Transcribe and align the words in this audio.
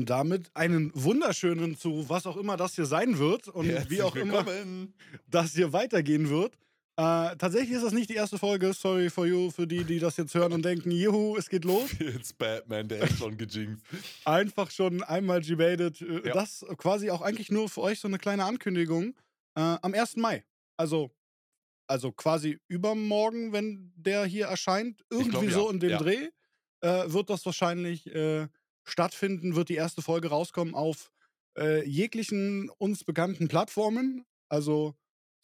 damit 0.00 0.50
einen 0.54 0.90
wunderschönen 0.94 1.76
zu 1.76 2.08
was 2.08 2.26
auch 2.26 2.36
immer 2.38 2.56
das 2.56 2.74
hier 2.74 2.86
sein 2.86 3.18
wird 3.18 3.48
und 3.48 3.66
Herzlich 3.66 3.90
wie 3.98 4.02
auch 4.02 4.16
immer 4.16 4.46
willkommen. 4.46 4.94
das 5.28 5.52
hier 5.52 5.72
weitergehen 5.72 6.30
wird. 6.30 6.54
Äh, 6.96 7.36
tatsächlich 7.36 7.70
ist 7.72 7.84
das 7.84 7.92
nicht 7.92 8.10
die 8.10 8.14
erste 8.14 8.38
Folge. 8.38 8.72
Sorry 8.74 9.08
for 9.10 9.26
you, 9.26 9.50
für 9.50 9.66
die, 9.66 9.84
die 9.84 9.98
das 9.98 10.16
jetzt 10.18 10.34
hören 10.34 10.52
und 10.52 10.62
denken, 10.64 10.90
juhu, 10.90 11.36
es 11.36 11.48
geht 11.48 11.64
los. 11.64 11.90
It's 12.00 12.32
Batman, 12.34 12.86
der 12.88 13.02
ist 13.04 13.18
schon 13.18 13.36
gejinxt. 13.38 13.82
Einfach 14.26 14.70
schon 14.70 15.02
einmal 15.02 15.40
debated. 15.40 16.00
Äh, 16.02 16.28
Ja. 16.28 16.34
Das 16.34 16.64
quasi 16.76 17.10
auch 17.10 17.22
eigentlich 17.22 17.50
nur 17.50 17.68
für 17.70 17.80
euch 17.82 17.98
so 18.00 18.08
eine 18.08 18.18
kleine 18.18 18.44
Ankündigung. 18.44 19.14
Äh, 19.54 19.60
am 19.82 19.94
1. 19.94 20.16
Mai. 20.16 20.44
Also, 20.76 21.10
also 21.86 22.12
quasi 22.12 22.58
übermorgen, 22.68 23.52
wenn 23.52 23.92
der 23.96 24.24
hier 24.26 24.46
erscheint, 24.46 25.02
irgendwie 25.10 25.30
glaub, 25.30 25.44
ja. 25.44 25.50
so 25.50 25.70
in 25.70 25.80
dem 25.80 25.90
Ja. 25.90 25.98
Dreh, 25.98 26.28
äh, 26.80 27.12
wird 27.12 27.30
das 27.30 27.44
wahrscheinlich 27.46 28.06
äh, 28.14 28.48
stattfinden, 28.84 29.54
wird 29.56 29.68
die 29.68 29.74
erste 29.76 30.02
Folge 30.02 30.28
rauskommen 30.28 30.74
auf 30.74 31.10
äh, 31.58 31.84
jeglichen 31.86 32.70
uns 32.78 33.04
bekannten 33.04 33.48
Plattformen. 33.48 34.24
Also 34.48 34.94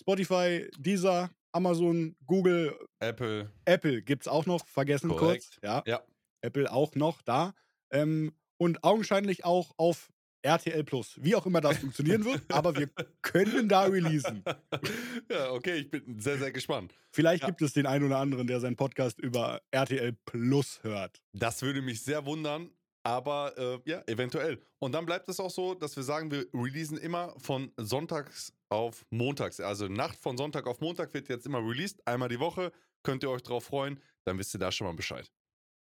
Spotify, 0.00 0.68
Deezer, 0.78 1.30
Amazon, 1.52 2.16
Google, 2.26 2.78
Apple, 3.00 3.52
Apple 3.64 4.02
gibt's 4.02 4.28
auch 4.28 4.46
noch, 4.46 4.66
vergessen 4.66 5.08
Korrekt. 5.08 5.50
kurz. 5.50 5.58
Ja, 5.62 5.82
ja. 5.86 6.02
Apple 6.42 6.70
auch 6.70 6.94
noch 6.94 7.22
da. 7.22 7.54
Ähm, 7.90 8.32
und 8.58 8.84
augenscheinlich 8.84 9.44
auch 9.44 9.72
auf 9.76 10.10
RTL 10.42 10.84
Plus. 10.84 11.18
Wie 11.20 11.34
auch 11.34 11.46
immer 11.46 11.60
das 11.60 11.78
funktionieren 11.78 12.24
wird, 12.24 12.42
aber 12.52 12.76
wir 12.76 12.88
können 13.22 13.68
da 13.68 13.82
releasen. 13.84 14.44
ja, 15.30 15.50
okay, 15.50 15.74
ich 15.76 15.90
bin 15.90 16.20
sehr, 16.20 16.38
sehr 16.38 16.52
gespannt. 16.52 16.94
Vielleicht 17.12 17.42
Ja. 17.42 17.48
gibt 17.48 17.60
es 17.62 17.72
den 17.72 17.86
einen 17.86 18.04
oder 18.04 18.18
anderen, 18.18 18.46
der 18.46 18.60
seinen 18.60 18.76
Podcast 18.76 19.18
über 19.18 19.60
RTL 19.72 20.12
Plus 20.26 20.80
hört. 20.82 21.20
Das 21.32 21.62
würde 21.62 21.82
mich 21.82 22.02
sehr 22.02 22.24
wundern, 22.24 22.70
aber 23.08 23.56
äh, 23.56 23.90
ja, 23.90 24.02
eventuell. 24.06 24.60
Und 24.78 24.92
dann 24.92 25.06
bleibt 25.06 25.30
es 25.30 25.40
auch 25.40 25.50
so, 25.50 25.74
dass 25.74 25.96
wir 25.96 26.02
sagen, 26.02 26.30
wir 26.30 26.46
releasen 26.52 26.98
immer 26.98 27.34
von 27.38 27.72
sonntags 27.78 28.52
auf 28.68 29.06
montags. 29.08 29.60
Also 29.60 29.88
Nacht 29.88 30.18
von 30.18 30.36
Sonntag 30.36 30.66
auf 30.66 30.80
Montag 30.80 31.14
wird 31.14 31.30
jetzt 31.30 31.46
immer 31.46 31.58
released, 31.58 32.06
einmal 32.06 32.28
die 32.28 32.38
Woche. 32.38 32.70
Könnt 33.02 33.22
ihr 33.22 33.30
euch 33.30 33.42
drauf 33.42 33.64
freuen, 33.64 33.98
dann 34.24 34.38
wisst 34.38 34.54
ihr 34.54 34.60
da 34.60 34.70
schon 34.70 34.86
mal 34.86 34.92
Bescheid. 34.92 35.32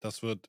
Das 0.00 0.22
wird 0.22 0.48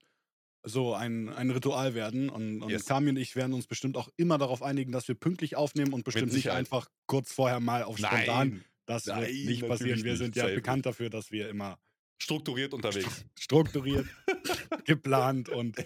so 0.66 0.94
ein, 0.94 1.28
ein 1.28 1.52
Ritual 1.52 1.96
werden. 1.96 2.30
Und, 2.30 2.62
und 2.62 2.70
Yes. 2.70 2.86
Kami 2.86 3.10
und 3.10 3.18
ich 3.18 3.36
werden 3.36 3.54
uns 3.54 3.68
bestimmt 3.68 3.98
auch 3.98 4.08
immer 4.16 4.38
darauf 4.38 4.64
einigen, 4.64 4.94
dass 4.94 5.10
wir 5.10 5.16
pünktlich 5.16 5.58
aufnehmen 5.58 5.92
und 5.92 6.06
bestimmt 6.06 6.32
nicht 6.32 6.50
einfach 6.50 6.88
kurz 7.08 7.34
vorher 7.34 7.60
mal 7.60 7.84
auf 7.84 7.98
spontan. 7.98 8.64
Das 8.86 9.08
wird 9.08 9.18
Nein, 9.18 9.32
nicht 9.34 9.68
passieren. 9.68 10.02
Wir 10.02 10.16
sind 10.16 10.38
ja 10.38 10.44
Safe 10.44 10.56
bekannt 10.56 10.86
dafür, 10.86 11.10
dass 11.10 11.30
wir 11.32 11.50
immer 11.50 11.78
Strukturiert 12.24 12.74
unterwegs. 12.74 13.26
strukturiert, 13.38 14.06
geplant 14.86 15.50
und 15.50 15.78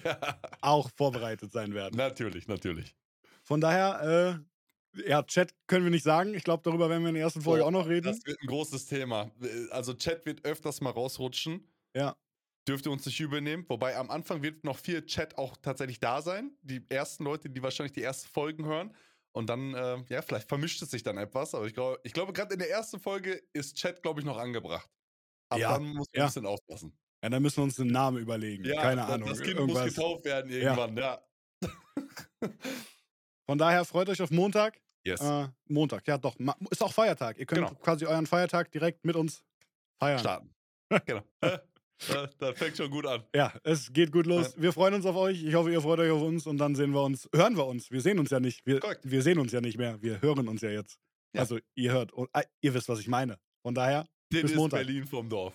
auch 0.61 0.91
vorbereitet 0.95 1.52
sein 1.52 1.73
werden. 1.73 1.97
natürlich, 1.97 2.47
natürlich. 2.47 2.95
Von 3.44 3.59
daher, 3.59 4.44
äh, 4.95 5.09
ja, 5.09 5.23
Chat 5.23 5.55
können 5.66 5.85
wir 5.85 5.89
nicht 5.89 6.03
sagen. 6.03 6.35
Ich 6.35 6.44
glaube, 6.44 6.61
darüber 6.63 6.91
werden 6.91 7.02
wir 7.02 7.09
in 7.09 7.16
der 7.16 7.23
ersten 7.23 7.41
Folge 7.41 7.61
Boah, 7.61 7.67
auch 7.69 7.71
noch 7.71 7.88
reden. 7.88 8.05
Das 8.05 8.23
wird 8.23 8.39
ein 8.39 8.47
großes 8.47 8.85
Thema. 8.85 9.31
Also 9.71 9.95
Chat 9.95 10.27
wird 10.27 10.45
öfters 10.45 10.79
mal 10.79 10.91
rausrutschen. 10.91 11.67
Ja. 11.95 12.16
Dürft 12.67 12.85
ihr 12.85 12.91
uns 12.91 13.05
nicht 13.07 13.19
übernehmen. 13.19 13.66
Wobei 13.67 13.97
am 13.97 14.11
Anfang 14.11 14.44
wird 14.44 14.63
noch 14.63 14.77
viel 14.77 15.03
Chat 15.07 15.39
auch 15.39 15.57
tatsächlich 15.57 15.99
da 15.99 16.22
sein. 16.22 16.51
Die 16.61 16.85
ersten 16.89 17.23
Leute, 17.23 17.49
die 17.49 17.63
wahrscheinlich 17.63 17.94
die 17.94 18.03
ersten 18.03 18.27
Folgen 18.27 18.66
hören. 18.66 18.94
Und 19.31 19.49
dann, 19.49 19.73
äh, 19.73 20.03
ja, 20.09 20.22
vielleicht 20.22 20.47
vermischt 20.47 20.83
es 20.83 20.91
sich 20.91 21.01
dann 21.01 21.17
etwas. 21.17 21.55
Aber 21.55 21.66
ich 21.66 21.73
glaube, 21.73 21.99
ich 22.03 22.13
glaube, 22.13 22.33
gerade 22.33 22.53
in 22.53 22.59
der 22.59 22.69
ersten 22.69 22.99
Folge 22.99 23.41
ist 23.53 23.75
Chat, 23.77 24.03
glaube 24.03 24.19
ich, 24.19 24.25
noch 24.25 24.38
angebracht. 24.38 24.89
Aber 25.50 25.62
Ja, 25.62 25.73
dann 25.73 25.84
muss 25.88 26.08
man 26.14 26.20
ja. 26.20 26.23
ein 26.23 26.28
bisschen 26.28 26.45
aufpassen. 26.45 26.98
Ja, 27.23 27.30
dann 27.30 27.42
müssen 27.42 27.58
wir 27.58 27.64
uns 27.64 27.80
einen 27.80 27.92
Namen 27.92 28.17
überlegen. 28.20 28.64
Ja, 28.66 28.81
Keine 28.81 29.06
Ahnung. 29.06 29.28
Das 29.30 29.42
Kind 29.42 29.58
irgendwas. 29.58 29.86
muss 29.86 29.95
getauft 29.95 30.26
werden 30.26 30.52
irgendwann, 30.52 30.96
ja. 30.97 31.19
Von 33.50 33.57
daher 33.57 33.86
freut 33.86 34.09
euch 34.09 34.22
auf 34.22 34.30
Montag. 34.31 34.80
Yes. 35.06 35.22
Äh, 35.22 35.47
Montag, 35.68 36.06
ja 36.07 36.18
doch. 36.18 36.36
Ist 36.69 36.84
auch 36.84 36.91
Feiertag. 36.94 37.38
Ihr 37.40 37.46
könnt 37.46 37.66
Genau. 37.68 37.80
quasi 37.80 38.06
euren 38.06 38.25
Feiertag 38.25 38.72
direkt 38.72 39.06
mit 39.06 39.16
uns 39.16 39.44
feiern. 40.00 40.19
Starten. 40.19 40.53
genau. 41.06 41.24
Äh, 42.09 42.28
das 42.38 42.56
fängt 42.56 42.78
schon 42.78 42.91
gut 42.91 43.07
an. 43.07 43.24
Ja, 43.34 43.52
es 43.63 43.91
geht 43.91 44.12
gut 44.12 44.28
los. 44.28 44.53
Wir 44.56 44.72
freuen 44.72 44.94
uns 44.94 45.07
auf 45.07 45.16
euch. 45.16 45.44
Ich 45.44 45.56
hoffe, 45.56 45.72
ihr 45.72 45.81
freut 45.81 45.97
euch 45.97 46.12
auf 46.12 46.22
uns 46.22 46.46
und 46.46 46.59
dann 46.59 46.75
sehen 46.75 46.91
wir 46.91 47.02
uns, 47.02 47.28
hören 47.34 47.57
wir 47.57 47.66
uns. 47.66 47.90
Wir 47.90 48.02
sehen 48.02 48.19
uns 48.19 48.30
ja 48.30 48.40
nicht. 48.40 48.63
Wir, 48.68 48.80
wir 49.02 49.22
sehen 49.24 49.40
uns 49.40 49.52
ja 49.52 49.62
nicht 49.62 49.80
mehr. 49.80 50.00
Wir 50.00 50.22
hören 50.22 50.47
uns 50.47 50.62
ja 50.62 50.69
jetzt. 50.69 51.00
Ja. 51.34 51.41
Also 51.41 51.57
ihr 51.74 51.91
hört 51.94 52.12
und 52.13 52.30
äh, 52.34 52.44
ihr 52.62 52.75
wisst, 52.75 52.88
was 52.88 53.00
ich 53.00 53.07
meine. 53.07 53.40
Von 53.63 53.74
daher, 53.74 54.07
Den 54.31 54.41
Bis 54.43 54.51
ist 54.51 54.57
Montag. 54.57 54.79
Berlin 54.79 55.05
vom 55.05 55.29
Dorf. 55.29 55.53